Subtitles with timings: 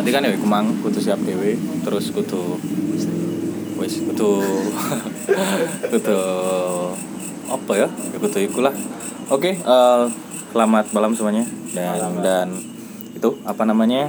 [0.00, 2.56] nanti kan ya iku mang kudu siap dhewe terus kudu
[3.76, 4.40] wis kudu
[5.92, 6.20] kudu
[7.52, 8.72] apa ya ya kudu ikulah
[9.28, 10.02] oke eh,
[10.56, 11.44] selamat malam semuanya
[11.76, 12.48] dan dan
[13.12, 14.08] itu apa namanya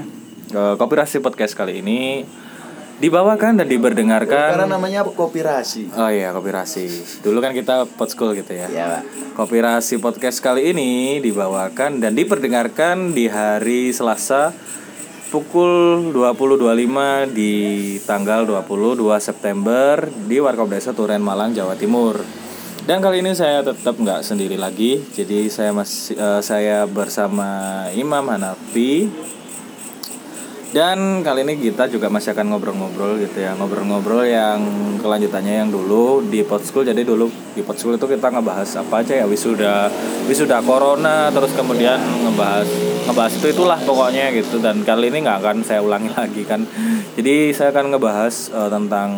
[0.56, 2.24] eh, Kopirasi podcast kali ini
[3.04, 5.90] dibawakan dan diberdengarkan Karena namanya kopirasi.
[5.98, 6.86] Oh iya, Kopirasi.
[7.26, 8.70] Dulu kan kita podschool gitu ya.
[8.70, 9.02] Iya, Pak.
[9.42, 14.54] Kopirasi podcast kali ini dibawakan dan diperdengarkan di hari Selasa
[15.32, 17.54] pukul 20.25 di
[18.04, 22.20] tanggal 22 September di Warkop Desa Turen Malang, Jawa Timur.
[22.84, 28.28] Dan kali ini saya tetap nggak sendiri lagi, jadi saya masih eh, saya bersama Imam
[28.28, 29.08] Hanafi
[30.72, 33.52] dan kali ini kita juga masih akan ngobrol-ngobrol gitu ya.
[33.60, 34.64] Ngobrol-ngobrol yang
[35.04, 39.26] kelanjutannya yang dulu di Podschool Jadi dulu di Podschool itu kita ngebahas apa aja ya?
[39.28, 39.92] Wisuda
[40.32, 42.64] wisuda corona Terus kemudian ngebahas
[43.04, 44.64] ngebahas itu itulah pokoknya gitu.
[44.64, 46.64] Dan kali ini nggak akan saya ulangi lagi kan.
[47.20, 49.10] Jadi saya akan ngebahas eh, tentang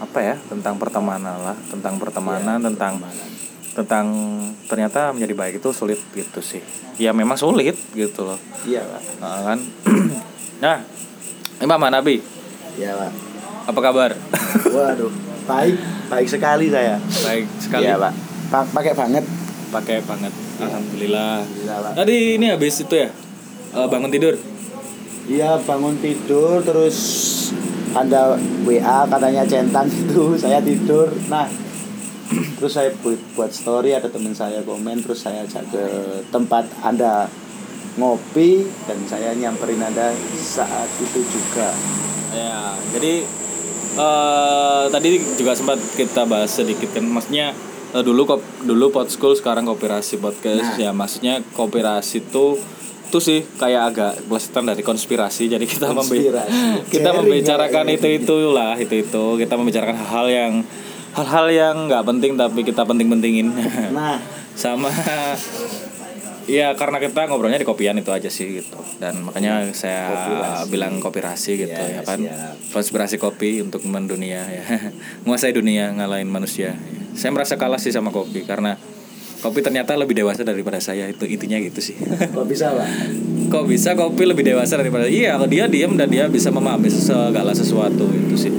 [0.00, 0.40] apa ya?
[0.40, 1.56] Tentang pertemanan lah.
[1.68, 2.96] Tentang pertemanan tentang
[3.76, 4.08] tentang
[4.72, 6.64] ternyata menjadi baik itu sulit gitu sih.
[6.96, 8.40] Ya memang sulit gitu loh.
[8.64, 8.88] Iya.
[9.20, 9.60] Nah, kan
[10.58, 10.80] nah
[11.58, 12.20] Imam Nabi
[12.76, 13.12] Iya, Pak.
[13.66, 14.10] apa kabar
[14.66, 15.08] Waduh,
[15.44, 15.76] baik,
[16.06, 17.00] baik sekali saya.
[17.22, 18.12] baik sekali Iya, Pak.
[18.46, 19.24] Pa- pakai banget.
[19.66, 21.92] pakai banget alhamdulillah Alhamdulillah, Pak.
[21.98, 23.08] tadi ini habis itu ya
[23.72, 24.34] eh, bangun tidur
[25.26, 26.96] Iya, bangun tidur terus
[27.90, 31.10] ada WA katanya centang itu, saya tidur.
[31.26, 31.50] Nah,
[32.54, 35.82] terus saya buat, buat story ada teman saya komen terus saya ajak ke
[36.28, 37.26] tempat Anda
[37.96, 38.50] ngopi
[38.84, 41.72] dan saya nyamperin Anda saat itu juga.
[42.28, 43.24] ya jadi
[43.94, 47.56] eh tadi juga sempat kita bahas sedikit kan maksudnya
[47.90, 50.76] eh, dulu kop dulu pod school sekarang koperasi podcast Nah.
[50.78, 52.60] ya maksudnya koperasi itu
[53.06, 56.90] itu sih kayak agak belasan dari konspirasi jadi kita membe- Konspirasi.
[56.90, 57.94] kita membicarakan ya.
[57.94, 60.52] itu itulah itu itu kita membicarakan hal-hal yang
[61.14, 63.48] hal-hal yang nggak penting tapi kita penting-pentingin
[63.90, 64.20] Nah,
[64.54, 64.90] sama
[66.46, 68.78] Iya karena kita ngobrolnya di kopian itu aja sih gitu.
[68.96, 70.70] Dan makanya saya Kopirasi.
[70.70, 72.22] bilang kopirasi gitu Ya, ya kan.
[72.22, 72.54] siap.
[72.70, 74.62] konspirasi kopi untuk mendunia ya.
[75.26, 76.78] Menguasai dunia ngalahin manusia.
[77.12, 78.78] Saya merasa kalah sih sama kopi karena
[79.36, 81.10] kopi ternyata lebih dewasa daripada saya.
[81.10, 81.98] Itu intinya gitu sih.
[82.34, 82.88] Kok bisa, Pak?
[83.46, 87.50] kok bisa kopi lebih dewasa daripada iya kalau dia diam dan dia bisa memahami segala
[87.50, 88.50] sesuatu itu sih.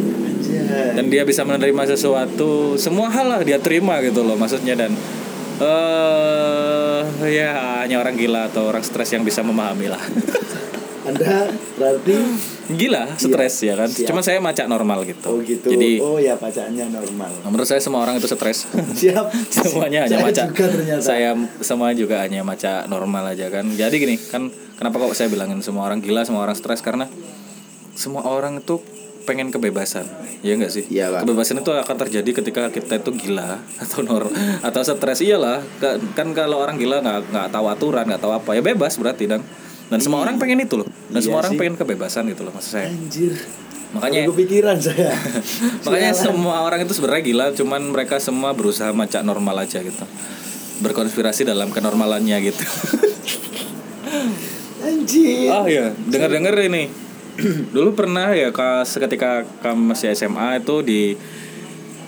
[0.96, 4.75] Dan dia bisa menerima sesuatu semua hal lah dia terima gitu loh maksudnya.
[4.75, 4.96] Dan
[5.59, 6.56] eh
[7.28, 10.01] ya hanya orang gila atau orang stres yang bisa memahami lah
[11.07, 11.47] Anda
[11.79, 12.16] berarti
[12.68, 14.12] gila stres ya kan Siap.
[14.12, 15.72] cuma saya macak normal gitu, oh gitu.
[15.72, 17.31] jadi oh ya bacaannya normal.
[17.47, 18.68] menurut saya semua orang itu stres
[19.01, 19.31] Siap.
[19.56, 21.00] semuanya hanya Saya macak juga ternyata.
[21.00, 21.29] saya
[21.63, 25.88] semua juga hanya macak normal aja kan jadi gini kan kenapa kok saya bilangin semua
[25.88, 27.07] orang gila semua orang stres karena
[27.97, 28.78] semua orang itu
[29.25, 30.06] pengen kebebasan
[30.40, 31.25] ya enggak sih Iya, Pak.
[31.25, 34.30] kebebasan itu akan terjadi ketika kita itu gila atau nor
[34.62, 38.50] atau stres iyalah Ka- kan kalau orang gila nggak nggak tahu aturan nggak tahu apa
[38.53, 39.41] ya bebas berarti dan
[39.88, 41.59] dan semua orang pengen itu loh dan Iya semua orang sih.
[41.59, 43.34] pengen kebebasan gitu loh maksud saya Anjir.
[43.90, 45.12] makanya Baru kepikiran saya.
[45.84, 46.24] makanya Sialan.
[46.30, 50.06] semua orang itu sebenarnya gila cuman mereka semua berusaha macak normal aja gitu
[50.78, 52.63] berkonspirasi dalam kenormalannya gitu
[54.80, 55.50] Anjir.
[55.50, 57.06] oh iya dengar dengar ini
[57.75, 61.02] dulu pernah ya kas ketika kamu masih SMA itu di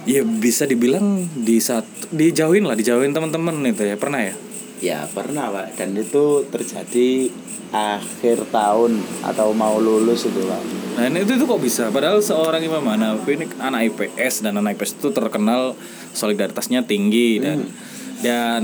[0.10, 3.96] ya bisa dibilang di saat dijauhin lah dijauhin teman-teman itu ya.
[3.96, 4.34] Pernah ya?
[4.80, 5.78] Ya pernah pak.
[5.78, 7.30] Dan itu terjadi
[7.70, 10.62] akhir tahun atau mau lulus itu pak.
[10.98, 11.94] Nah ini itu, itu kok bisa?
[11.94, 15.78] Padahal seorang Imam Hanafi ini anak IPS Dan anak IPS itu terkenal
[16.12, 17.72] solidaritasnya tinggi Dan
[18.20, 18.64] dan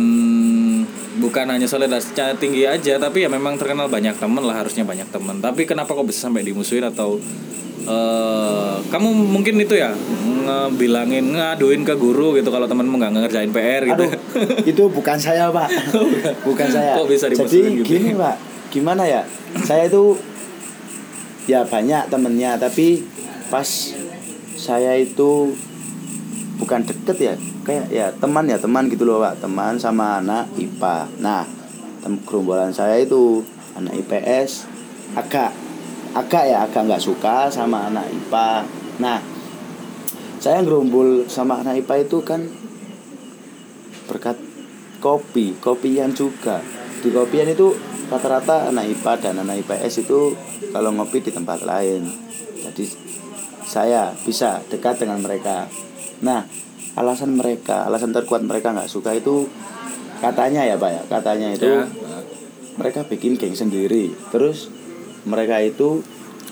[1.16, 5.40] bukan hanya solidaritasnya tinggi aja Tapi ya memang terkenal banyak temen lah harusnya banyak temen
[5.40, 7.16] Tapi kenapa kok bisa sampai dimusuhin atau
[7.88, 9.96] eh Kamu mungkin itu ya
[10.46, 14.12] Ngebilangin, ngaduin ke guru gitu Kalau temenmu nggak ngerjain PR gitu Aduh
[14.68, 15.72] itu bukan saya pak.
[16.44, 17.00] bukan saya.
[17.00, 17.88] Kok bisa Jadi gitu?
[17.88, 18.36] gini pak,
[18.70, 19.24] gimana ya?
[19.64, 20.20] Saya itu
[21.46, 23.06] ya banyak temennya tapi
[23.54, 23.94] pas
[24.58, 25.54] saya itu
[26.56, 27.34] bukan deket ya
[27.68, 29.44] kayak ya teman ya teman gitu loh pak.
[29.44, 31.44] Teman sama anak IPA nah
[32.06, 33.42] gerombolan saya itu
[33.74, 34.70] anak IPS
[35.18, 35.50] agak
[36.14, 38.64] agak ya agak nggak suka sama anak IPA
[39.02, 39.20] nah
[40.46, 42.46] saya gerombol sama anak IPA itu kan
[44.06, 44.38] berkat
[45.02, 46.62] kopi kopian juga.
[47.02, 47.74] Di kopian itu
[48.14, 50.38] rata-rata anak IPA dan anak IPS itu
[50.70, 52.06] kalau ngopi di tempat lain.
[52.62, 52.86] Jadi
[53.66, 55.66] saya bisa dekat dengan mereka
[56.22, 56.48] nah
[56.96, 59.48] alasan mereka alasan terkuat mereka nggak suka itu
[60.18, 61.84] katanya ya pak ya katanya itu Ya.
[62.76, 64.72] mereka bikin geng sendiri terus
[65.24, 66.00] mereka itu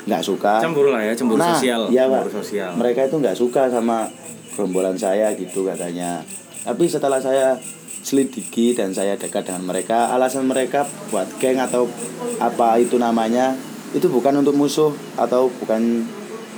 [0.04, 2.28] nggak suka cemburu lah ya cemburu Nah, sosial iya, Pak.
[2.28, 4.08] cemburu sosial mereka itu nggak suka sama
[4.52, 6.20] gerombolan saya gitu katanya
[6.60, 7.56] tapi setelah saya
[8.00, 11.88] selidiki dan saya dekat dengan mereka alasan mereka buat geng atau
[12.36, 13.56] apa itu namanya
[13.92, 16.04] itu bukan untuk musuh atau bukan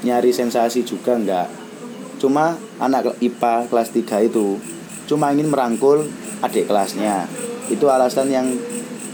[0.03, 1.66] nyari sensasi juga nggak
[2.17, 4.57] cuma anak IPA kelas 3 itu
[5.07, 6.09] cuma ingin merangkul
[6.43, 7.29] adik kelasnya.
[7.71, 8.47] Itu alasan yang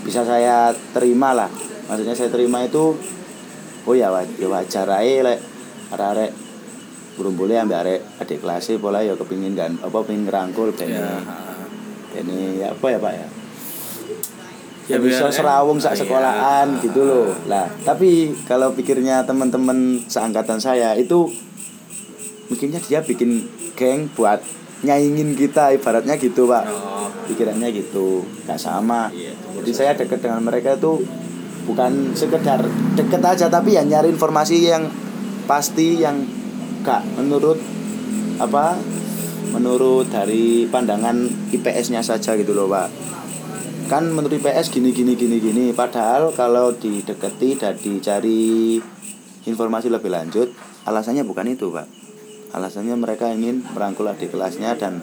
[0.03, 1.51] bisa saya terima lah.
[1.87, 2.97] Maksudnya saya terima itu
[3.85, 4.09] oh ya
[4.39, 5.39] ya wajar aja lek
[5.93, 6.31] arek-arek
[7.19, 11.21] burung boleh ambil arek adik kelas pola ya kepingin dan apa pengen ngerangkul ben ya
[12.17, 13.29] ini ya apa ya pak ya?
[14.91, 16.05] Ya, ya bisa serawung sak Iya.
[16.05, 17.31] sekolahan gitu loh.
[17.47, 21.31] Lah tapi kalau pikirnya teman-teman seangkatan saya itu
[22.53, 24.45] mungkinnya dia bikin geng buat
[24.85, 26.69] nyaingin kita ibaratnya gitu pak.
[26.69, 27.09] Oh.
[27.33, 28.21] Pikirannya gitu.
[28.45, 29.09] Nggak sama.
[29.09, 31.01] Iya, jadi saya dekat dengan mereka itu
[31.65, 32.61] bukan sekedar
[32.93, 34.91] deket aja tapi ya nyari informasi yang
[35.47, 36.27] pasti yang
[36.83, 37.63] gak menurut
[38.43, 38.75] apa
[39.55, 42.93] menurut dari pandangan IPS-nya saja gitu loh pak.
[43.89, 45.65] Kan menurut IPS gini gini gini gini.
[45.73, 48.77] Padahal kalau dideketi dan dicari
[49.47, 50.51] informasi lebih lanjut
[50.87, 52.02] alasannya bukan itu pak
[52.53, 55.01] alasannya mereka ingin merangkul adik kelasnya dan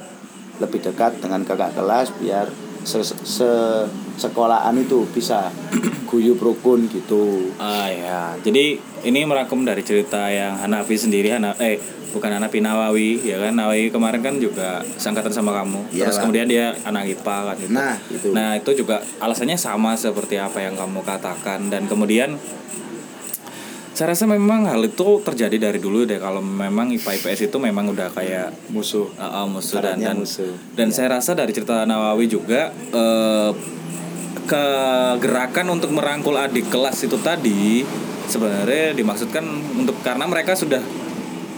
[0.59, 2.47] lebih dekat dengan kakak kelas biar
[2.83, 5.51] se, se- sekolahan itu bisa
[6.09, 7.51] guyup rukun gitu.
[7.57, 11.79] Ah ya, jadi ini merangkum dari cerita yang Hanafi sendiri, Hana, eh
[12.11, 13.55] bukan Hanafi Nawawi ya kan?
[13.55, 17.71] Nawawi kemarin kan juga sangkatan sama kamu, Iya, terus kemudian dia anak IPA kan gitu.
[17.71, 18.27] Nah, itu.
[18.35, 21.71] Nah itu juga alasannya sama seperti apa yang kamu katakan.
[21.71, 22.35] Dan kemudian
[23.99, 27.91] saya rasa memang hal itu terjadi dari dulu deh kalau memang IPA IPS itu memang
[27.91, 30.55] udah kayak musuh uh, uh, musuh dan dan, musuh.
[30.71, 33.51] dan saya rasa dari cerita Nawawi juga eh,
[34.47, 37.83] kegerakan untuk merangkul adik kelas itu tadi
[38.31, 39.43] sebenarnya dimaksudkan
[39.75, 40.79] untuk karena mereka sudah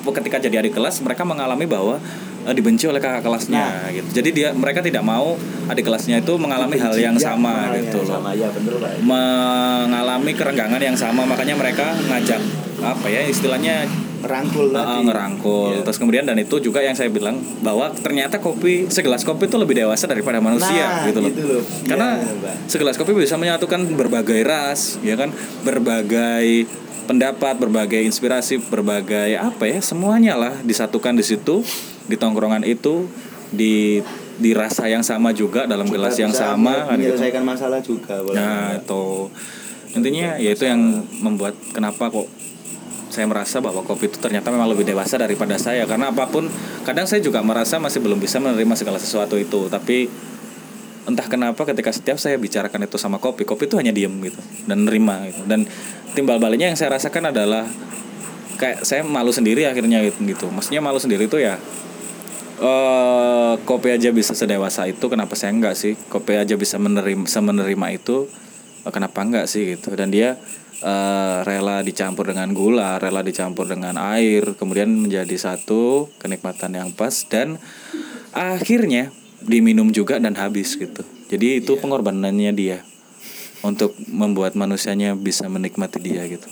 [0.01, 2.01] ketika jadi adik kelas mereka mengalami bahwa
[2.43, 4.07] eh, dibenci oleh kakak kelasnya gitu.
[4.13, 7.85] Jadi dia mereka tidak mau adik kelasnya itu mengalami hal yang Ya, sama hal yang
[7.85, 8.17] gitu loh.
[8.17, 12.41] sama ya bener pak Mengalami kerenggangan yang sama makanya mereka ngajak
[12.81, 13.85] apa ya istilahnya
[14.21, 15.81] rangkul Uh, tadi ngerangkul Iya.
[15.81, 19.73] terus kemudian dan itu juga yang saya bilang bahwa ternyata kopi segelas kopi itu lebih
[19.75, 21.63] dewasa daripada manusia Nah, gitu loh gitu loh.
[21.83, 22.55] karena Iya, Mbak.
[22.67, 26.69] segelas kopi bisa menyatukan berbagai ras ya kan berbagai
[27.03, 31.65] pendapat berbagai inspirasi berbagai apa ya semuanya lah disatukan di situ
[32.07, 33.09] di tongkrongan itu
[33.51, 33.99] di
[34.41, 37.13] di rasa yang sama juga dalam Kita gelas yang sama kan gitu.
[37.13, 38.15] menyelesaikan masalah juga.
[38.33, 39.29] Nah itu
[39.91, 42.25] intinya ya itu yang membuat kenapa kok
[43.11, 46.47] saya merasa bahwa kopi itu ternyata memang lebih dewasa daripada saya karena apa pun
[46.87, 50.07] kadang saya juga merasa masih belum bisa menerima segala sesuatu itu tapi
[51.03, 54.87] entah kenapa ketika setiap saya bicarakan itu sama kopi kopi itu hanya diem gitu dan
[54.87, 55.67] nerima gitu dan
[56.15, 57.67] timbal baliknya yang saya rasakan adalah
[58.55, 60.47] kayak saya malu sendiri akhirnya gitu, gitu.
[60.47, 61.59] maksudnya malu sendiri itu ya
[62.61, 65.97] eh kopi aja bisa sedewasa itu kenapa saya enggak sih?
[65.97, 68.29] Kopi aja bisa menerima menerima itu
[68.85, 69.97] eh, kenapa enggak sih gitu.
[69.97, 70.37] Dan dia
[70.85, 77.25] eh, rela dicampur dengan gula rela dicampur dengan air kemudian menjadi satu kenikmatan yang pas
[77.25, 77.57] dan
[78.29, 79.09] akhirnya
[79.41, 81.01] diminum juga dan habis gitu.
[81.33, 82.85] Jadi itu pengorbanannya dia
[83.65, 86.45] untuk membuat manusianya bisa menikmati dia gitu.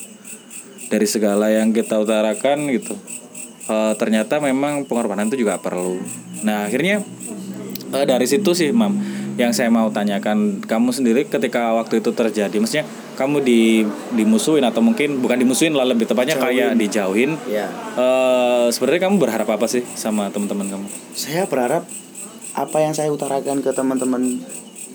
[0.90, 2.98] Dari segala yang kita utarakan gitu
[3.70, 6.02] eh, ternyata memang pengorbanan itu juga perlu.
[6.44, 7.06] Nah akhirnya
[7.94, 8.98] eh, dari situ sih mam
[9.40, 12.84] yang saya mau tanyakan kamu sendiri ketika waktu itu terjadi maksudnya
[13.16, 19.08] kamu di dimusuhin atau mungkin bukan dimusuhin lah lebih tepatnya kayak dijauhin ya eh sebenarnya
[19.08, 20.88] kamu berharap apa sih sama teman-teman kamu?
[21.16, 21.88] Saya berharap
[22.52, 24.44] apa yang saya utarakan ke teman-teman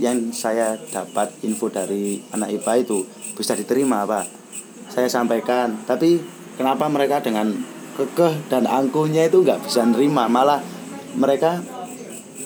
[0.02, 3.06] yang saya dapat info dari anak IPA itu
[3.38, 4.26] bisa diterima pak.
[4.90, 5.86] Saya sampaikan.
[5.86, 6.18] Tapi
[6.58, 7.54] kenapa mereka dengan
[7.94, 10.26] kekeh dan angkuhnya itu nggak bisa nerima.
[10.26, 10.60] Malah
[11.14, 11.62] mereka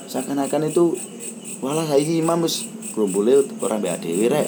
[0.08, 0.96] seakan-akan itu
[1.64, 4.46] walah saya imam wis grumbule orang mbek dhewe rek.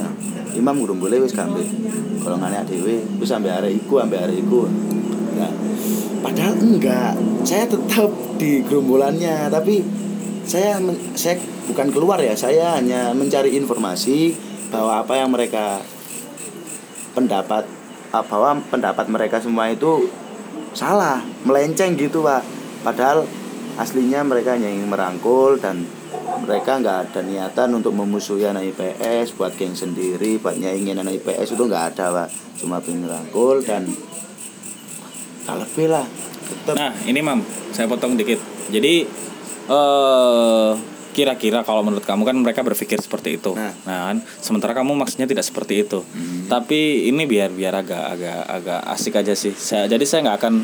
[0.57, 1.64] Imam grumbule wis gambe
[2.21, 4.69] golongane dhewe wis sampe arek iku sampe arek iku.
[5.37, 5.52] Nah,
[6.21, 7.14] padahal enggak.
[7.42, 9.80] Saya tetap di gerombolannya tapi
[10.45, 10.76] saya
[11.16, 14.35] saya bukan keluar ya saya hanya mencari informasi
[14.73, 15.78] bahwa apa yang mereka
[17.14, 17.66] pendapat
[18.11, 20.11] ah, bahwa pendapat mereka semua itu
[20.72, 22.42] salah melenceng gitu pak.
[22.80, 23.26] Padahal
[23.76, 25.84] aslinya mereka hanya ingin merangkul dan
[26.44, 31.54] mereka nggak ada niatan untuk memusuhi anak IPS buat geng sendiri buat nyaingin anak IPS
[31.58, 32.28] itu nggak ada pak.
[32.60, 33.88] Cuma pengen merangkul dan
[35.44, 36.06] tak lebih lah
[36.50, 37.40] tetap Nah, ini Mam,
[37.72, 38.38] saya potong dikit.
[38.70, 39.06] Jadi
[39.70, 40.70] eh
[41.11, 43.52] kira-kira kalau menurut kamu kan mereka berpikir seperti itu.
[43.55, 43.75] Nah.
[43.85, 44.23] nah, kan?
[44.38, 46.02] Sementara kamu maksudnya tidak seperti itu.
[46.47, 49.55] Tapi ini biar biar agak agak agak asik aja sih.
[49.55, 50.55] Saya jadi saya nggak akan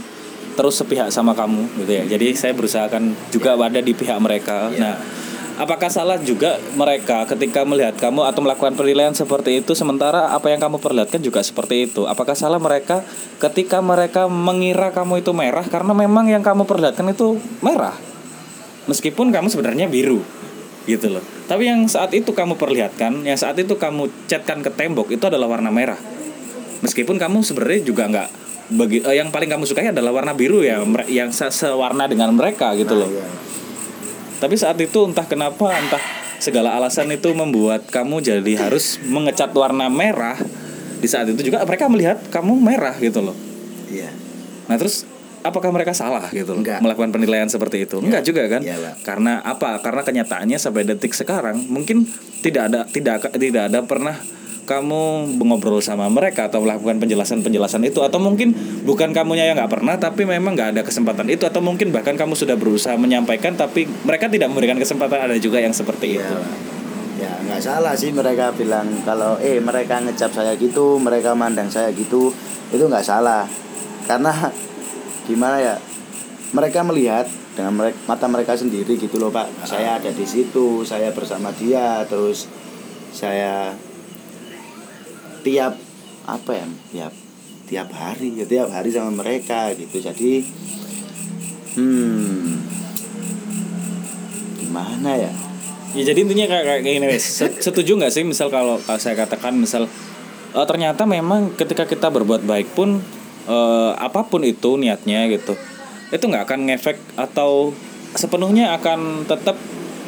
[0.56, 2.04] terus sepihak sama kamu gitu ya.
[2.08, 4.72] Jadi saya berusaha akan juga ada di pihak mereka.
[4.72, 4.96] Nah
[5.56, 10.60] apakah salah juga mereka ketika melihat kamu atau melakukan penilaian seperti itu sementara apa yang
[10.60, 12.08] kamu perlihatkan juga seperti itu?
[12.08, 13.04] Apakah salah mereka
[13.42, 15.64] ketika mereka mengira kamu itu merah?
[15.68, 18.15] Karena memang yang kamu perlihatkan itu merah
[18.86, 20.22] meskipun kamu sebenarnya biru
[20.86, 25.10] gitu loh tapi yang saat itu kamu perlihatkan yang saat itu kamu catkan ke tembok
[25.10, 25.98] itu adalah warna merah
[26.80, 28.28] meskipun kamu sebenarnya juga nggak
[28.66, 32.74] bagi eh, yang paling kamu sukai adalah warna biru ya yang se- sewarna dengan mereka
[32.74, 33.26] gitu loh Iya.
[34.38, 36.02] tapi saat itu entah kenapa entah
[36.36, 40.36] segala alasan itu membuat kamu jadi harus mengecat warna merah
[41.00, 43.34] di saat itu juga mereka melihat kamu merah gitu loh
[43.86, 44.10] Iya.
[44.66, 45.06] Nah terus
[45.50, 46.82] apakah mereka salah gitu Enggak.
[46.82, 48.02] melakukan penilaian seperti itu?
[48.02, 48.60] Enggak juga kan?
[48.62, 48.94] Iya, Pak.
[49.06, 49.78] Karena apa?
[49.80, 52.04] Karena kenyataannya sampai detik sekarang mungkin
[52.42, 54.16] tidak ada tidak tidak ada pernah
[54.66, 58.50] kamu ngobrol sama mereka atau melakukan penjelasan-penjelasan itu atau mungkin
[58.82, 62.34] bukan kamunya yang nggak pernah tapi memang nggak ada kesempatan itu atau mungkin bahkan kamu
[62.34, 66.36] sudah berusaha menyampaikan tapi mereka tidak memberikan kesempatan ada juga yang seperti Iya, itu.
[67.16, 71.88] Ya nggak salah sih mereka bilang kalau eh mereka ngecap saya gitu, mereka mandang saya
[71.94, 72.28] gitu,
[72.74, 73.48] itu nggak salah.
[74.04, 74.52] Karena
[75.26, 75.76] gimana ya?
[76.54, 77.26] Mereka melihat
[77.58, 79.50] dengan mereka, mata mereka sendiri gitu loh pak.
[79.66, 82.46] Saya ada di situ, saya bersama dia, terus
[83.10, 83.74] saya
[85.42, 85.74] tiap
[86.24, 86.66] apa ya?
[86.94, 87.12] Tiap
[87.66, 89.98] tiap hari, ya tiap hari sama mereka gitu.
[89.98, 90.46] Jadi
[91.76, 92.62] hmm
[94.62, 95.32] gimana ya?
[95.96, 97.24] Ya jadi intinya kayak kayak gini wes.
[97.24, 99.88] Se- Setuju nggak sih misal kalau saya katakan misal
[100.52, 103.00] eh, ternyata memang ketika kita berbuat baik pun
[103.46, 105.54] eh, apa pun itu niatnya gitu.
[106.10, 107.72] Itu nggak akan ngefek atau
[108.14, 109.56] sepenuhnya akan tetap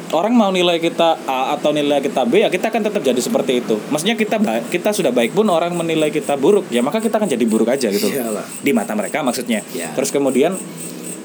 [0.09, 3.61] orang mau nilai kita A atau nilai kita B ya kita akan tetap jadi seperti
[3.61, 3.77] itu.
[3.93, 7.29] Maksudnya kita baik, kita sudah baik pun orang menilai kita buruk ya maka kita akan
[7.29, 8.09] jadi buruk aja gitu.
[8.09, 8.65] Pak.
[8.65, 9.61] Di mata mereka maksudnya.
[9.75, 9.93] Ya.
[9.93, 10.57] Terus kemudian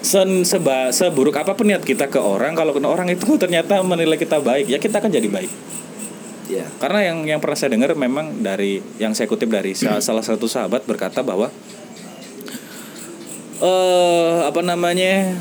[0.05, 4.37] sen seba, seburuk apa pun niat kita ke orang kalau orang itu ternyata menilai kita
[4.45, 5.53] baik ya kita akan jadi baik
[6.45, 6.69] Ya.
[6.77, 10.45] karena yang yang pernah saya dengar memang dari yang saya kutip dari sa- salah satu
[10.45, 11.49] sahabat berkata bahwa
[13.63, 15.35] eh apa namanya?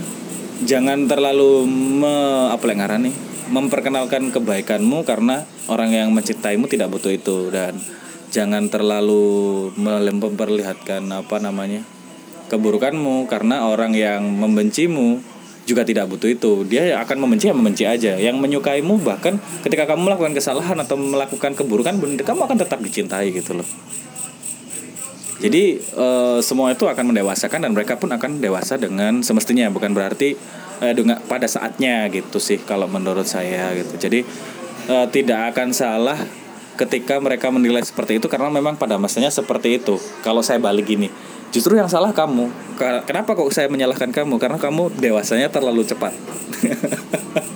[0.64, 3.16] Jangan terlalu me, apa yang nih?
[3.52, 7.50] Memperkenalkan kebaikanmu karena orang yang mencintaimu tidak butuh itu.
[7.50, 7.78] Dan
[8.30, 11.84] jangan terlalu memperlihatkan apa namanya?
[12.48, 15.20] Keburukanmu karena orang yang membencimu
[15.68, 16.64] juga tidak butuh itu.
[16.70, 18.16] Dia akan membenci ya membenci aja.
[18.16, 23.36] Yang menyukaimu bahkan ketika kamu melakukan kesalahan atau melakukan keburukan bener kamu akan tetap dicintai
[23.36, 23.68] gitu loh
[25.42, 29.70] jadi eh, semua itu akan mendewasakan dan mereka pun akan dewasa dengan semestinya.
[29.74, 30.38] Bukan berarti
[30.84, 33.98] eh, dengan pada saatnya gitu sih kalau menurut saya gitu.
[33.98, 34.20] Jadi
[34.90, 36.20] eh, tidak akan salah
[36.74, 39.98] ketika mereka menilai seperti itu karena memang pada masanya seperti itu.
[40.22, 41.10] Kalau saya balik gini
[41.54, 42.50] justru yang salah kamu.
[42.82, 44.42] Ka- kenapa kok saya menyalahkan kamu?
[44.42, 46.14] Karena kamu dewasanya terlalu cepat.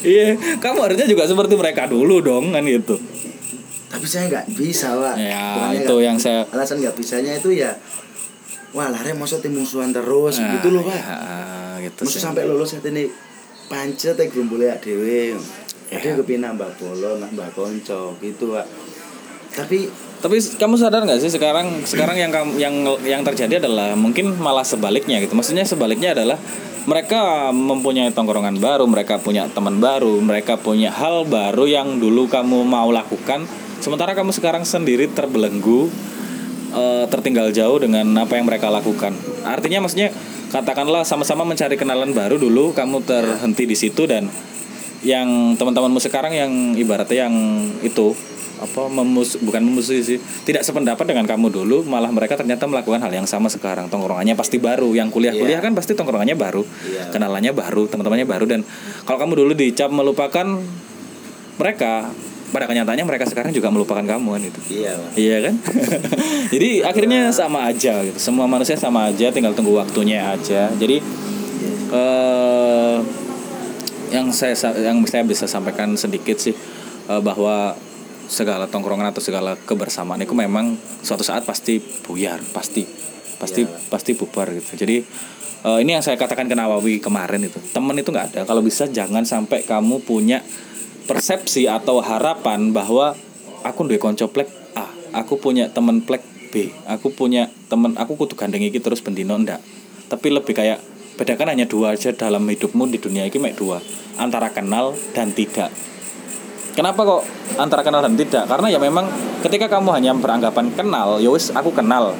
[0.00, 2.96] Iya kamu harusnya juga seperti mereka dulu dong kan gitu
[4.00, 5.14] Tapi saya nggak bisa pak.
[5.20, 7.76] Ya, Pokoknya itu nggak- yang saya- alasan nggak bisanya itu ya.
[8.72, 10.96] Wah lari mau tim musuhan terus gitu loh pak.
[11.04, 12.16] Ah, gitu sih.
[12.16, 13.12] sampai lulus saat ini
[13.68, 15.36] pancet ya gerumbule dewe.
[15.92, 16.00] Ya.
[16.00, 18.64] Ada kepina mbak bolo, mbak konco gitu pak.
[19.52, 19.90] Tapi
[20.20, 25.20] Tapi kamu sadar nggak sih sekarang sekarang yang yang yang terjadi adalah mungkin malah sebaliknya
[25.20, 25.32] gitu.
[25.32, 26.36] Maksudnya sebaliknya adalah
[26.84, 32.64] mereka mempunyai tongkrongan baru, mereka punya teman baru, mereka punya hal baru yang dulu kamu
[32.64, 33.44] mau lakukan,
[33.80, 35.88] sementara kamu sekarang sendiri terbelenggu,
[36.72, 39.12] eh, tertinggal jauh dengan apa yang mereka lakukan.
[39.42, 40.12] Artinya maksudnya
[40.50, 44.28] katakanlah sama-sama mencari kenalan baru dulu, kamu terhenti di situ dan
[45.00, 47.34] yang teman-temanmu sekarang yang ibaratnya yang
[47.80, 48.12] itu
[48.60, 53.08] apa memus bukan memusuhi sih tidak sependapat dengan kamu dulu malah mereka ternyata melakukan hal
[53.08, 55.64] yang sama sekarang tongkrongannya pasti baru yang kuliah-kuliah Iya.
[55.64, 57.08] kan pasti tongkrongannya baru Iya.
[57.08, 58.60] kenalannya baru teman-temannya baru dan
[59.08, 60.44] kalau kamu dulu dicap melupakan
[61.56, 62.12] mereka
[62.50, 65.10] pada kenyataannya mereka sekarang juga melupakan kamu kan itu iya pak.
[65.14, 65.54] Iya kan?
[66.54, 68.18] Jadi akhirnya sama aja gitu.
[68.18, 70.68] Semua manusia sama aja, tinggal tunggu waktunya aja.
[70.72, 70.98] Jadi
[71.90, 72.96] eh
[74.10, 76.54] yang saya sa- yang saya bisa sampaikan sedikit sih
[77.06, 77.78] eh, bahwa
[78.26, 82.86] segala tongkrongan atau segala kebersamaan itu memang suatu saat pasti buyar, pasti
[83.36, 83.70] pasti Iya.
[83.88, 84.74] pasti bubar gitu.
[84.76, 84.96] Jadi
[85.60, 87.58] eh, ini yang saya katakan ke Nawawi kemarin itu.
[87.70, 88.40] Temen itu nggak ada.
[88.42, 90.42] Kalau bisa jangan sampai kamu punya
[91.10, 93.18] persepsi atau harapan bahwa
[93.66, 94.46] aku duwe konco plek
[94.78, 96.22] A, aku punya temen plek
[96.54, 99.58] B, aku punya temen aku kudu gandeng iki terus bendino ndak.
[100.06, 100.78] Tapi lebih kayak
[101.18, 103.82] bedakan hanya dua aja dalam hidupmu di dunia ini mek dua
[104.16, 105.68] antara kenal dan tidak
[106.70, 107.22] Kenapa kok
[107.58, 108.46] antara kenal dan tidak?
[108.46, 109.10] Karena ya memang
[109.42, 112.14] ketika kamu hanya beranggapan kenal, ya wis aku kenal.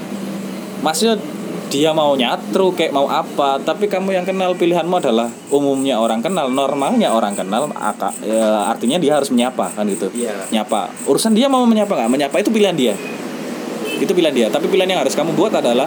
[0.82, 1.22] Maksudnya
[1.70, 6.50] dia mau nyatru kayak mau apa, tapi kamu yang kenal pilihanmu adalah umumnya orang kenal,
[6.50, 10.10] normalnya orang kenal, aka- ya, artinya dia harus menyapa kan gitu.
[10.10, 10.50] Iya.
[10.50, 10.90] Nyapa.
[11.06, 12.10] Urusan dia mau menyapa nggak?
[12.10, 12.94] Menyapa itu pilihan dia.
[14.02, 14.46] Itu pilihan dia.
[14.50, 15.86] Tapi pilihan yang harus kamu buat adalah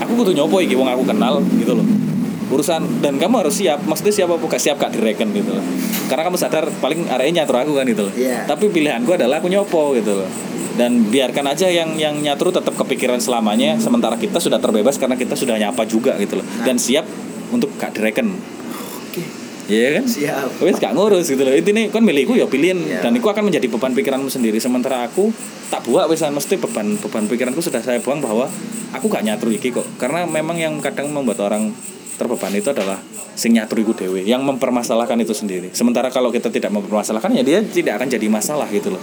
[0.00, 1.99] aku butuh nyopo iki wong aku kenal gitu loh
[2.50, 5.64] urusan dan kamu harus siap maksudnya siapa bukan siap kak direken gitu loh
[6.06, 8.44] karena kamu sadar paling areanya nyatur aku kan gitu loh Iya.
[8.44, 10.28] tapi pilihanku adalah aku nyopo gitu loh
[10.74, 15.38] dan biarkan aja yang yang nyatru tetap kepikiran selamanya sementara kita sudah terbebas karena kita
[15.38, 17.06] sudah nyapa juga gitu loh dan siap
[17.50, 18.34] untuk kak direken
[19.70, 20.04] Iya kan?
[20.04, 20.66] Siap.
[20.66, 21.54] Wes gak ngurus gitu loh.
[21.54, 23.06] Intinya kan milikku ya pilihin Iya.
[23.06, 24.58] dan itu akan menjadi beban pikiranmu sendiri.
[24.58, 25.30] Sementara aku
[25.70, 28.50] tak buat wes mesti beban beban pikiranku sudah saya buang bahwa
[28.90, 29.86] aku gak nyatru iki kok.
[29.94, 31.70] Karena memang yang kadang membuat orang
[32.20, 33.00] terbeban itu adalah
[33.32, 35.72] sing nyatru dewe yang mempermasalahkan itu sendiri.
[35.72, 39.00] Sementara kalau kita tidak mempermasalahkan ya dia tidak akan jadi masalah gitu loh.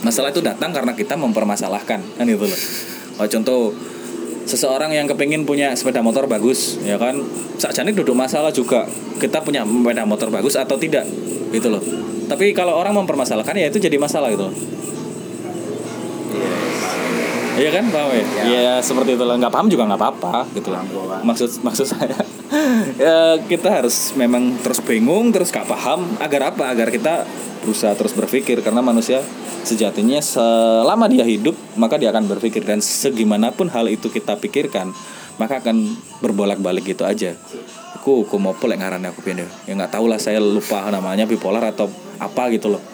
[0.00, 2.60] Masalah itu datang karena kita mempermasalahkan kan itu loh.
[3.20, 3.76] Oh, contoh
[4.44, 7.16] seseorang yang kepingin punya sepeda motor bagus ya kan
[7.56, 8.84] sakjane duduk masalah juga
[9.16, 11.08] kita punya sepeda motor bagus atau tidak
[11.48, 11.80] gitu loh
[12.28, 14.54] tapi kalau orang mempermasalahkan ya itu jadi masalah gitu loh
[17.54, 18.24] Iya kan paham ya?
[18.42, 20.82] Iya seperti itu lah nggak paham juga nggak apa-apa gitu Pak.
[21.22, 22.18] Maksud maksud saya
[23.04, 26.70] ya kita harus memang terus bingung terus gak paham agar apa?
[26.74, 27.22] Agar kita
[27.62, 29.22] berusaha terus berpikir karena manusia
[29.64, 34.92] sejatinya selama dia hidup maka dia akan berpikir dan segimanapun hal itu kita pikirkan
[35.40, 37.38] maka akan berbolak-balik gitu aja.
[37.98, 39.48] Aku aku mau pelek ngarannya aku pian ya.
[39.70, 41.86] Ya nggak tahu lah saya lupa namanya bipolar atau
[42.18, 42.93] apa gitu loh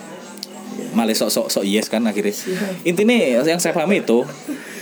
[0.92, 2.34] malah sok sok sok yes kan akhirnya.
[2.82, 3.14] Intinya
[3.46, 4.26] yang saya pahami itu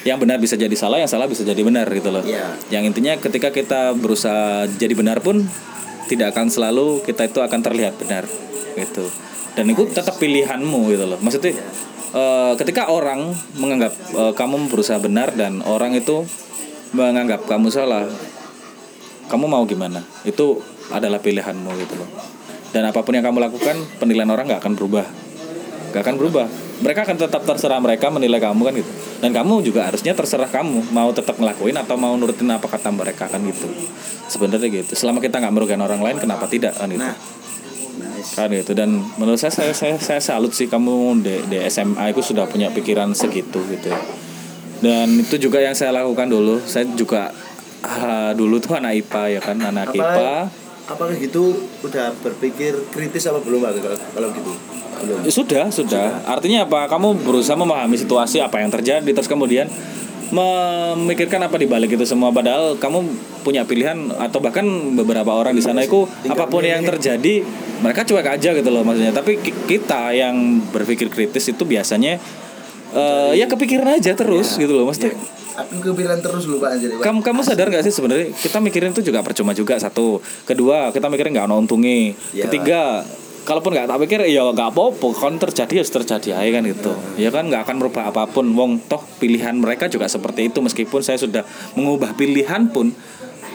[0.07, 2.23] yang benar bisa jadi salah yang salah bisa jadi benar gitu loh.
[2.23, 2.55] Iya.
[2.73, 5.45] yang intinya ketika kita berusaha jadi benar pun
[6.09, 8.25] tidak akan selalu kita itu akan terlihat benar
[8.79, 9.05] gitu.
[9.53, 11.19] Dan itu tetap pilihanmu gitu loh.
[11.21, 11.53] Maksudnya
[12.15, 16.25] eh, ketika orang menganggap eh, kamu berusaha benar dan orang itu
[16.97, 18.09] menganggap kamu salah
[19.29, 20.01] kamu mau gimana?
[20.25, 22.09] Itu adalah pilihanmu gitu loh.
[22.73, 25.28] Dan apa pun yang kamu lakukan penilaian orang nggak akan berubah
[25.91, 26.47] nggak akan berubah.
[26.79, 28.91] Mereka akan tetap terserah mereka menilai kamu kan gitu.
[29.19, 33.27] Dan kamu juga harusnya terserah kamu mau tetap ngelakuin atau mau nurutin apa kata mereka
[33.27, 33.67] kan gitu.
[34.31, 34.93] Sebenarnya gitu.
[34.95, 37.03] Selama kita nggak merugikan orang lain kenapa tidak kan gitu?
[37.03, 37.17] Nah.
[37.99, 38.39] Nice.
[38.39, 38.73] kan gitu.
[38.79, 42.71] Dan menurut saya saya saya, saya salut sih kamu di, di SMA itu sudah punya
[42.71, 44.01] pikiran segitu gitu ya.
[44.79, 46.63] dan itu juga yang saya lakukan dulu.
[46.63, 47.35] Saya juga
[47.83, 53.45] ah, dulu tuh anak IPA ya kan anak IPA Apakah, gitu udah berpikir kritis apa
[53.45, 54.53] belum kalau, kalau gitu?
[55.05, 55.19] Belum.
[55.23, 56.07] Ya, sudah sudah.
[56.25, 56.89] Artinya apa?
[56.89, 59.69] Kamu berusaha memahami situasi apa yang terjadi terus kemudian
[60.29, 62.29] memikirkan apa di balik itu semua.
[62.35, 63.05] Padahal kamu
[63.45, 67.45] punya pilihan atau bahkan beberapa orang di sana itu apa pun yang terjadi
[67.81, 69.15] mereka cuek aja gitu loh maksudnya.
[69.15, 72.21] Tapi ki- kita yang berpikir kritis itu biasanya
[72.93, 74.85] eh, ya kepikiran aja terus gitu loh.
[74.89, 76.89] Maksudnya Aku kepikiran terus lu Pak anjir.
[76.95, 77.03] Pak.
[77.03, 80.23] kamu kamu sadar nggak sih sebenarnya kita mikirin itu juga percuma juga satu.
[80.47, 81.51] Kedua kita mikirin nggak
[82.31, 82.47] Iya.
[82.47, 83.03] ketiga
[83.43, 85.09] kalaupun nggak tak pikir ya nggak apa-apa.
[85.17, 86.93] Kan terjadi harus terjadi aja kan gitu.
[87.17, 88.47] Ya kan nggak akan merubah apa pun.
[88.55, 90.61] Wong toh pilihan mereka juga seperti itu.
[90.63, 91.43] Meskipun saya sudah
[91.75, 92.93] mengubah pilihan pun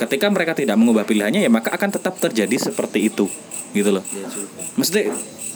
[0.02, 3.30] ketika mereka tidak mengubah pilihannya ya maka akan tetap terjadi seperti itu.
[3.74, 4.04] Gitu loh.
[4.14, 4.28] Iya,
[4.78, 5.02] mesti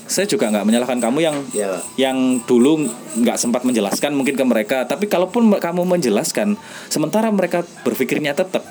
[0.07, 1.99] saya juga nggak menyalahkan kamu yang Pak.
[1.99, 2.87] yang dulu
[3.19, 4.87] nggak sempat menjelaskan mungkin ke mereka.
[4.87, 6.55] Tapi kalaupun kamu menjelaskan
[6.87, 8.63] sementara mereka berpikirnya tetap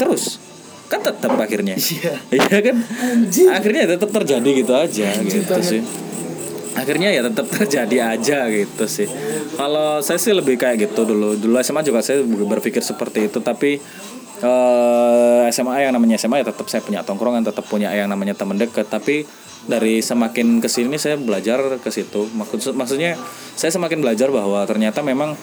[0.00, 0.40] terus.
[0.88, 1.76] Kan tetap akhirnya.
[1.86, 2.14] Iya.
[2.32, 2.76] iya kan?
[3.52, 5.84] Akhirnya ya tetap terjadi gitu aja gitu sih.
[6.76, 9.08] Akhirnya ya tetap terjadi aja gitu sih.
[9.56, 11.36] Kalau saya sih lebih kayak gitu dulu.
[11.36, 13.44] Dulu SMA juga saya berpikir seperti itu.
[13.44, 13.80] Tapi
[14.36, 18.60] eh SMA yang namanya SMA ya tetap saya punya tongkrongan tetap punya yang namanya teman
[18.60, 19.24] dekat tapi
[19.66, 23.18] dari semakin ke sini saya belajar ke situ maksud maksudnya
[23.58, 25.34] saya semakin belajar bahwa ternyata memang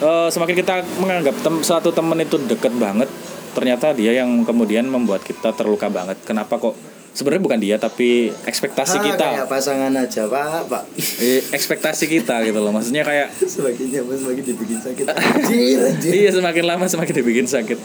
[0.00, 3.10] eh, semakin kita menganggap tem suatu teman itu deket banget
[3.52, 6.72] ternyata dia yang kemudian membuat kita terluka banget kenapa kok
[7.12, 10.82] sebenarnya bukan dia tapi ekspektasi Ah, kita kayak pasangan aja Pak, Pak.
[11.20, 15.04] Eh, ekspektasi kita gitu loh maksudnya kayak Semakin nyaman semakin dibikin sakit.
[15.12, 16.10] Anjir, anjir.
[16.24, 17.76] iya semakin lama semakin dibikin sakit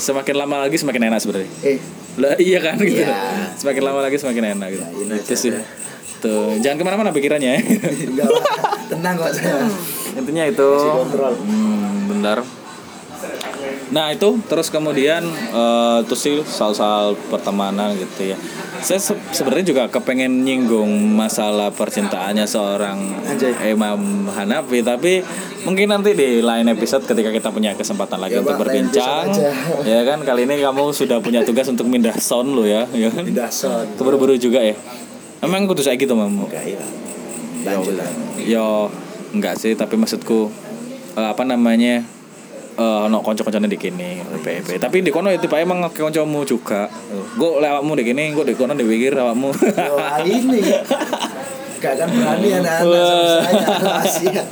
[0.00, 1.50] semakin lama lagi semakin enak sebenarnya.
[1.62, 1.78] Eh,
[2.16, 3.04] lah iya kan gitu.
[3.04, 3.52] Iya.
[3.54, 4.82] semakin lama lagi semakin enak gitu.
[4.82, 5.50] Ya, ini itu aja sih.
[6.20, 7.60] Tuh jangan ke mana-mana pikirannya ya.
[8.90, 9.68] Tenang kok saya.
[10.16, 10.70] intinya itu.
[11.06, 12.42] Hmm, benar
[13.90, 18.38] Nah itu terus kemudian eh itu sih soal-soal pertemanan gitu ya.
[18.78, 23.52] Saya se- sebenarnya juga kepengen nyinggung masalah percintaannya seorang Anjay.
[23.68, 25.20] Imam Hanafi tapi
[25.60, 29.28] mungkin nanti di lain episode ketika kita punya kesempatan lagi Ya, untuk berbincang
[29.84, 33.20] ya kan kali ini kamu sudah punya tugas untuk mindah sound lo ya ya kan
[33.22, 33.84] Pindah sound.
[33.94, 34.72] keburu-buru juga ya
[35.40, 36.80] emang kudu saya gitu mamu Enggak ya.
[37.66, 38.08] Lanjut lah.
[38.40, 38.88] yo
[39.30, 40.48] enggak sih tapi maksudku
[41.12, 42.00] eh, apa namanya
[42.80, 47.50] eh no konco-koncone di kini PEP tapi di kono itu pak emang koncomu juga gue
[47.60, 50.64] lewatmu di kini gue di kono di pikir awakmu Wah ini
[51.80, 54.44] Gak akan berani anak-anak sama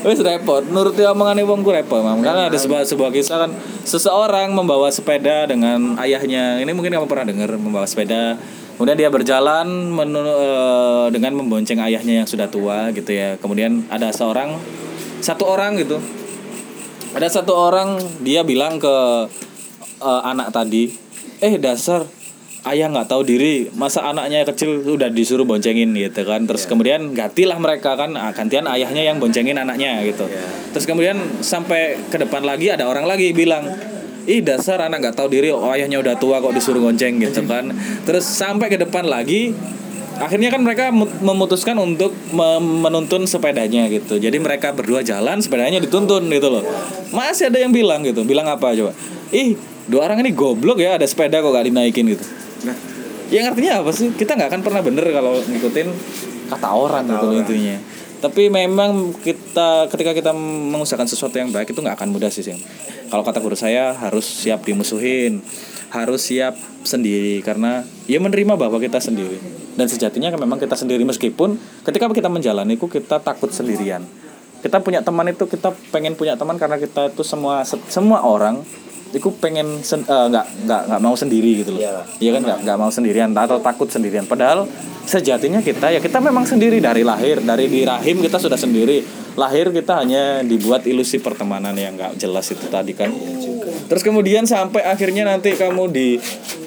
[0.00, 2.24] Wes repot, nuruti omongan wong ku repot, Mam.
[2.24, 3.50] Karena ada sebuah sebuah kisah kan
[3.84, 6.56] seseorang membawa sepeda dengan ayahnya.
[6.62, 8.40] Ini mungkin kamu pernah dengar membawa sepeda.
[8.80, 13.36] Kemudian dia berjalan menu- eh, dengan membonceng ayahnya yang sudah tua gitu ya.
[13.36, 14.56] Kemudian ada seorang
[15.20, 16.00] satu orang gitu.
[17.10, 18.96] Ada satu orang dia bilang ke
[20.00, 20.94] eh, anak tadi,
[21.42, 22.06] "Eh, dasar
[22.68, 26.44] ayah nggak tahu diri masa anaknya kecil udah disuruh boncengin gitu kan.
[26.44, 30.28] Terus kemudian gantilah mereka kan ah, gantian ayahnya yang boncengin anaknya gitu.
[30.76, 33.64] Terus kemudian sampai ke depan lagi ada orang lagi bilang
[34.28, 37.72] ih dasar anak nggak tahu diri oh, ayahnya udah tua kok disuruh gonceng gitu kan.
[38.04, 39.56] Terus sampai ke depan lagi
[40.20, 44.20] akhirnya kan mereka mu- memutuskan untuk me- menuntun sepedanya gitu.
[44.20, 46.64] Jadi mereka berdua jalan sepedanya dituntun gitu loh.
[47.10, 48.22] Masih ada yang bilang gitu.
[48.22, 48.92] Bilang apa coba?
[49.32, 49.56] Ih
[49.88, 52.22] dua orang ini goblok ya ada sepeda kok gak dinaikin gitu.
[52.68, 52.76] Nah,
[53.32, 54.12] yang artinya apa sih?
[54.12, 55.88] Kita nggak akan pernah bener kalau ngikutin
[56.52, 57.76] kata orang gitu loh intinya.
[58.20, 62.60] Tapi memang kita ketika kita mengusahakan sesuatu yang baik itu nggak akan mudah sih Sim.
[63.08, 65.40] kalau kata guru saya harus siap dimusuhin
[65.90, 66.54] harus siap
[66.86, 69.38] sendiri karena ya menerima bahwa kita sendiri.
[69.74, 74.06] Dan sejatinya kan memang kita sendiri meskipun ketika kita menjalani itu kita takut sendirian.
[74.60, 78.60] Kita punya teman itu kita pengen punya teman karena kita itu semua semua orang
[79.10, 82.02] itu pengen sen- eh, nggak nggak nggak mau sendiri gitu loh Iya.
[82.18, 84.22] Iya kan nggak nggak mau sendirian atau takut sendirian.
[84.24, 84.70] Padahal
[85.02, 89.02] sejatinya kita ya kita memang sendiri dari lahir dari di rahim kita sudah sendiri.
[89.34, 93.10] Lahir kita hanya dibuat ilusi pertemanan yang nggak jelas itu tadi kan.
[93.86, 96.14] Terus kemudian sampai akhirnya nanti kamu di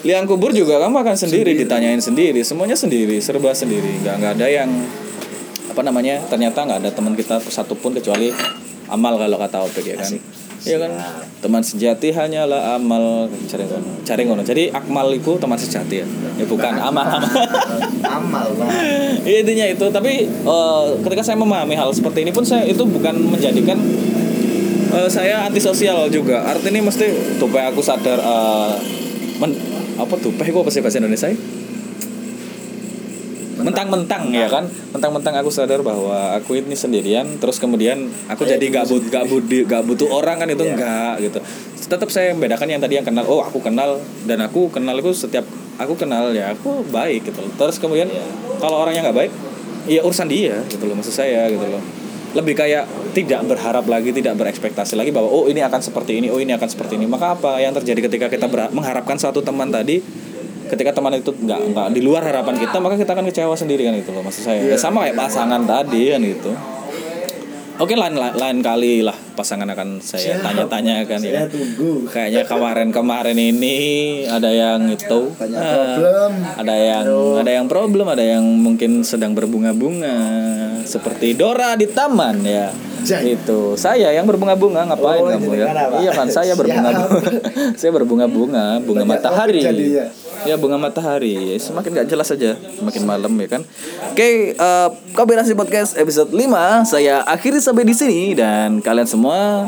[0.01, 4.03] liang kubur juga kamu akan sendiri, ditanyain sendiri, semuanya sendiri, serba sendiri.
[4.03, 4.67] nggak nggak ada yang
[5.65, 8.35] apa namanya ternyata nggak ada teman kita satupun kecuali
[8.85, 10.11] amal kalau kata Opek ya kan.
[10.63, 10.91] Iya kan
[11.43, 13.89] teman sejati hanyalah amal cari ngono.
[14.07, 14.41] Cari ngono.
[14.47, 16.07] Jadi akmal itu teman sejati ya.
[16.39, 17.27] Ya bukan amal amal.
[18.23, 18.67] amal Pak.
[19.27, 19.85] Iya intinya itu.
[19.91, 23.75] Tapi eh, ketika saya memahami hal seperti ini pun saya itu bukan menjadikan
[24.95, 26.47] eh, saya antisosial juga.
[26.47, 28.73] Artinya mesti supaya aku sadar eh,
[29.43, 29.51] men,
[29.99, 30.31] apa tuh?
[30.31, 31.27] Apa sih bahasa Indonesia?
[33.63, 34.23] Mentang-mentang.
[34.29, 34.67] Ya kan?
[34.91, 40.09] Mentang-mentang aku sadar bahwa aku ini sendirian terus kemudian aku jadi gak but gak butuh
[40.11, 41.39] orang kan itu enggak gitu.
[41.83, 45.43] Tetap saya membedakan yang tadi yang kenal oh aku kenal dan aku kenal itu setiap
[45.79, 47.49] aku kenal ya aku baik gitu loh.
[47.57, 48.05] terus kemudian
[48.61, 49.31] kalau orangnya nggak baik
[49.89, 51.81] ya urusan dia gitu loh maksud saya gitu loh.
[52.33, 56.41] Lebih kayak tidak berharap lagi tidak berekspektasi lagi bahwa oh ini akan seperti ini oh
[56.41, 57.05] ini akan seperti ini.
[57.05, 60.01] Maka apa yang terjadi ketika kita berha- mengharapkan suatu teman tadi
[60.73, 63.93] ketika teman itu nggak nggak di luar harapan kita maka kita akan kecewa sendiri kan
[63.93, 64.59] itu loh maksud saya.
[64.59, 66.51] Ya, sama kayak pasangan tadi kan gitu.
[67.73, 71.49] Oke lain lain kali lah pasangan akan saya tanya-tanya kan ya.
[71.49, 72.05] Tunggu.
[72.05, 73.77] kayaknya kemarin-kemarin ini
[74.29, 76.31] ada yang itu Banyak problem.
[76.53, 77.01] ada yang
[77.41, 80.15] ada yang problem ada yang mungkin sedang berbunga-bunga.
[80.85, 82.69] Seperti Dora di taman ya.
[83.03, 83.35] Jai.
[83.35, 85.67] itu saya yang berbunga-bunga ngapain Oh, kamu ya?
[85.67, 85.99] apa?
[85.99, 87.19] iya kan saya berbunga-bunga.
[87.73, 89.59] Saya berbunga-bunga bunga Banyak matahari.
[90.43, 91.55] Ya bunga matahari.
[91.57, 93.61] Semakin nggak jelas saja semakin malam ya kan?
[94.11, 96.43] Oke eh kombinasi podcast episode 5
[96.85, 99.67] saya akhiri sampai di sini dan kalian semua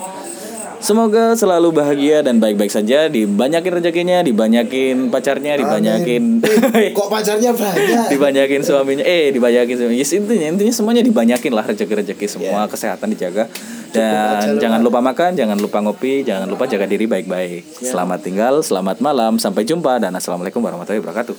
[0.85, 3.09] Semoga selalu bahagia dan baik-baik saja.
[3.09, 6.45] Dibanyakin rezekinya, dibanyakin pacarnya, dibanyakin
[6.77, 8.13] Eh, Kok pacarnya banyak?
[8.13, 9.01] dibanyakin suaminya.
[9.01, 9.97] Eh dibanyakin suaminya.
[9.97, 12.67] Yes, intinya intinya semuanya dibanyakin lah rezeki rezeki semua.
[12.67, 12.69] Ya.
[12.69, 13.49] kesehatan dijaga.
[13.49, 17.63] aja dan jangan lupa makan jangan lupa ngopi jangan lupa jaga diri baik-baik.
[17.81, 17.95] Ya.
[17.95, 21.35] selamat tinggal selamat malam sampai jumpa dan assalamualaikum warahmatullahi wabarakatuh